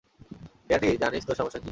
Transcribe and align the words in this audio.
Danny, 0.69 0.89
জানিস 0.97 1.23
তোর 1.25 1.35
সমস্যা 1.35 1.59
কী? 1.59 1.69